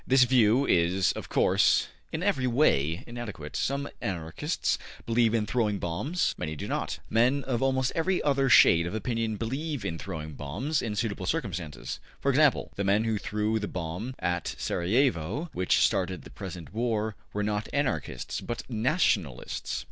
[0.07, 3.55] This view is, of course, in every way inadequate.
[3.55, 6.97] Some Anarchists believe in throwing bombs; many do not.
[7.07, 11.99] Men of almost every other shade of opinion believe in throwing bombs in suitable circumstances:
[12.19, 17.15] for example, the men who threw the bomb at Sarajevo which started the present war
[17.31, 19.79] were not Anarchists, but Nationalists.